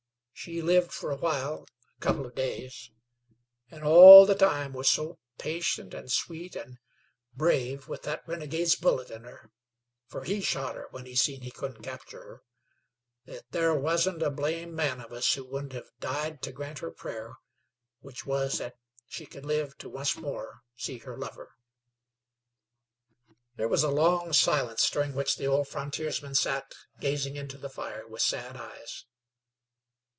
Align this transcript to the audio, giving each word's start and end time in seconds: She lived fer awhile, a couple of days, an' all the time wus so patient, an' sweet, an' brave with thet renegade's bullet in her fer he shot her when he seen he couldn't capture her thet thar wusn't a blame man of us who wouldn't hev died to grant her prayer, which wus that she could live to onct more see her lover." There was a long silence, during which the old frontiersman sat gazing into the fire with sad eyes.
She 0.33 0.59
lived 0.63 0.91
fer 0.91 1.11
awhile, 1.11 1.67
a 1.99 2.01
couple 2.01 2.25
of 2.25 2.33
days, 2.33 2.89
an' 3.69 3.83
all 3.83 4.25
the 4.25 4.33
time 4.33 4.73
wus 4.73 4.89
so 4.89 5.19
patient, 5.37 5.93
an' 5.93 6.07
sweet, 6.07 6.55
an' 6.55 6.79
brave 7.35 7.87
with 7.87 8.01
thet 8.05 8.23
renegade's 8.27 8.75
bullet 8.75 9.11
in 9.11 9.23
her 9.25 9.51
fer 10.07 10.23
he 10.23 10.41
shot 10.41 10.73
her 10.73 10.87
when 10.89 11.05
he 11.05 11.13
seen 11.15 11.41
he 11.43 11.51
couldn't 11.51 11.83
capture 11.83 12.23
her 12.25 12.41
thet 13.27 13.43
thar 13.51 13.77
wusn't 13.77 14.23
a 14.23 14.31
blame 14.31 14.73
man 14.73 14.99
of 14.99 15.11
us 15.13 15.31
who 15.35 15.45
wouldn't 15.45 15.73
hev 15.73 15.91
died 15.99 16.41
to 16.41 16.51
grant 16.51 16.79
her 16.79 16.89
prayer, 16.89 17.35
which 17.99 18.25
wus 18.25 18.57
that 18.57 18.73
she 19.07 19.27
could 19.27 19.45
live 19.45 19.77
to 19.77 19.95
onct 19.95 20.17
more 20.19 20.63
see 20.75 20.97
her 20.97 21.19
lover." 21.19 21.51
There 23.57 23.67
was 23.67 23.83
a 23.83 23.91
long 23.91 24.33
silence, 24.33 24.89
during 24.89 25.13
which 25.13 25.37
the 25.37 25.45
old 25.45 25.67
frontiersman 25.67 26.33
sat 26.33 26.73
gazing 26.99 27.35
into 27.35 27.59
the 27.59 27.69
fire 27.69 28.07
with 28.07 28.23
sad 28.23 28.57
eyes. 28.57 29.05